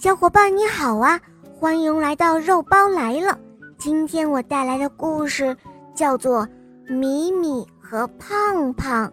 [0.00, 1.20] 小伙伴你好啊，
[1.58, 3.38] 欢迎来到肉包来了。
[3.78, 5.56] 今天我带来的故事
[5.94, 6.46] 叫做
[6.92, 9.08] 《米米和胖胖》。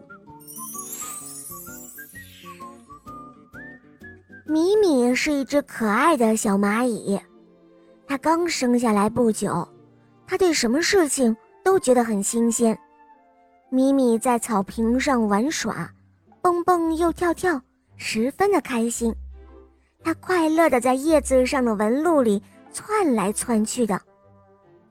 [4.45, 7.19] 米米是一只可爱的小蚂蚁，
[8.05, 9.67] 它刚生下来不久，
[10.27, 12.77] 它对什么事情都觉得很新鲜。
[13.69, 15.89] 米米在草坪上玩耍，
[16.41, 17.59] 蹦蹦又跳跳，
[17.97, 19.13] 十分的开心。
[20.03, 24.01] 它快乐地在叶子上的纹路里窜来窜去的。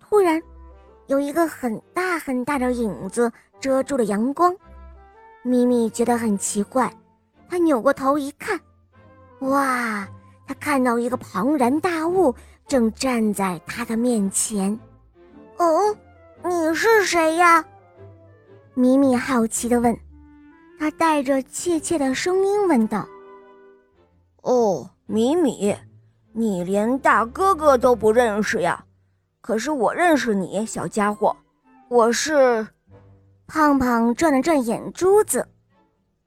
[0.00, 0.42] 突然，
[1.06, 4.54] 有一个很大很大的影子遮住了阳光。
[5.42, 6.92] 咪咪觉得很奇怪，
[7.48, 8.58] 它扭过头一看，
[9.40, 10.08] 哇！
[10.46, 12.34] 它看到一个庞然大物
[12.66, 14.78] 正站在它的面前。
[15.58, 15.96] 哦，
[16.44, 17.64] 你是谁呀？
[18.74, 19.96] 咪咪好奇地问。
[20.78, 23.06] 他带着怯怯的声音问道：“。”
[25.06, 25.76] 米米，
[26.32, 28.84] 你连大哥哥都不认识呀？
[29.40, 31.36] 可是我认识你，小家伙。
[31.88, 32.66] 我是
[33.46, 35.46] 胖胖，转了转眼珠子。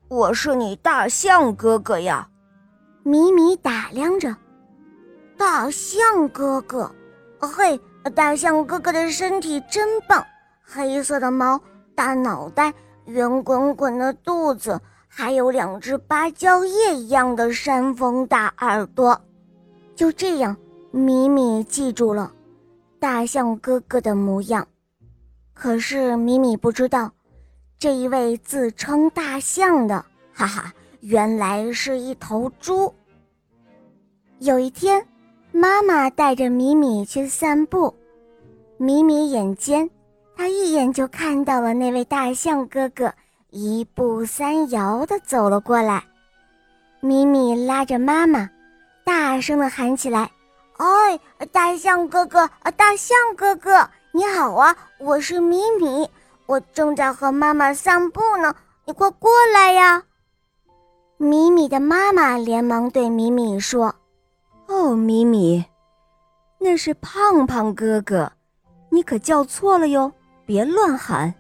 [0.10, 2.30] 我是你大象哥哥呀。
[3.04, 4.36] 米米打量着
[5.38, 6.92] 大象哥哥。
[7.40, 7.80] 嘿，
[8.14, 10.24] 大象哥哥的身体真棒，
[10.62, 11.60] 黑色的毛，
[11.96, 12.74] 大脑袋，
[13.06, 14.80] 圆滚滚的肚子。
[15.08, 19.20] 还有两只芭蕉叶一样的山峰大耳朵，
[19.96, 20.56] 就这样，
[20.92, 22.32] 米米记住了
[23.00, 24.68] 大象哥哥的模样。
[25.54, 27.12] 可是米米不知道，
[27.80, 32.94] 这一位自称大象的，哈哈，原来是一头猪。
[34.40, 35.06] 有一天，
[35.54, 37.94] 妈妈带着米米去散步，
[38.78, 39.90] 米米眼尖，
[40.36, 43.14] 他一眼就看到了那位大象哥哥。
[43.58, 46.04] 一步三摇地走了过来，
[47.00, 48.50] 米米拉着妈妈，
[49.06, 50.30] 大声地喊起来
[50.76, 51.18] ：“哎，
[51.54, 54.76] 大象哥哥，大象哥哥，你好啊！
[55.00, 56.10] 我是米米，
[56.48, 60.04] 我正在和妈妈散步呢，你快过来呀！”
[61.16, 63.96] 米米的妈妈连忙对米米说
[64.68, 65.64] ：“哦，米米，
[66.60, 68.30] 那是胖胖哥哥，
[68.90, 70.12] 你可叫错了哟，
[70.46, 71.34] 别乱喊。”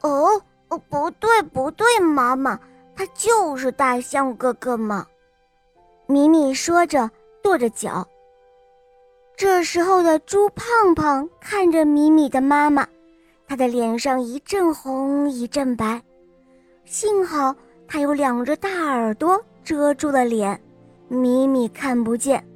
[0.00, 0.40] 哦。
[0.68, 2.58] 哦不对，不对，妈妈，
[2.96, 5.06] 他就是大象哥哥嘛！
[6.06, 7.10] 米米说着，
[7.42, 8.06] 跺着脚。
[9.36, 12.86] 这时候的猪胖胖看着米米的妈妈，
[13.46, 16.02] 他的脸上一阵红一阵白，
[16.84, 17.54] 幸好
[17.86, 20.60] 他有两只大耳朵遮住了脸，
[21.08, 22.46] 米米看不见。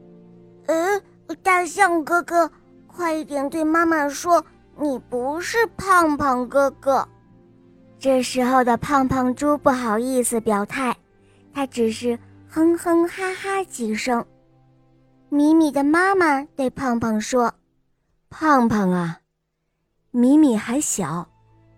[0.67, 1.01] 呃，
[1.43, 2.51] 大象哥哥，
[2.87, 4.45] 快一点对妈妈说，
[4.77, 7.07] 你不是胖胖哥哥。
[8.01, 10.97] 这时候的胖胖猪不好意思表态，
[11.53, 12.17] 他只是
[12.49, 14.25] 哼哼哈哈几声。
[15.29, 17.53] 米米的妈妈对胖胖说
[18.31, 19.19] ：“胖胖啊，
[20.13, 21.29] 米米还小，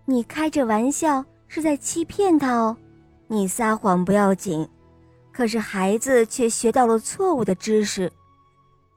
[0.05, 2.77] 你开着玩笑是在欺骗他哦。
[3.27, 4.69] 你撒谎不要紧，
[5.33, 8.11] 可是孩子却学到了错误的知识，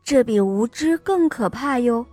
[0.05, 2.05] 这比无知更可怕哟。”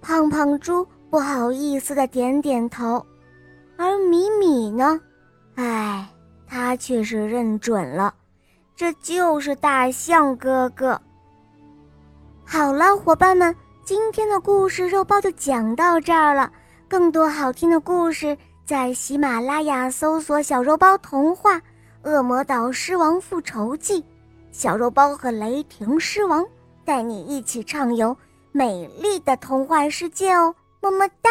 [0.00, 3.04] 胖胖猪不好意思的点点头。
[3.78, 5.00] 而米米呢？
[5.54, 6.04] 哎，
[6.48, 8.12] 他却是认准了，
[8.74, 11.00] 这就是大象哥哥。
[12.44, 16.50] 好了，伙伴们，今天的故事肉包就讲到这儿了。
[16.88, 18.36] 更多好听的故事，
[18.66, 21.54] 在喜马拉雅搜索“小肉包童话
[22.02, 24.02] 《恶魔岛狮王复仇记》”，
[24.50, 26.44] 小肉包和雷霆狮王
[26.84, 28.16] 带你一起畅游
[28.50, 30.52] 美丽的童话世界哦！
[30.80, 31.30] 么么哒。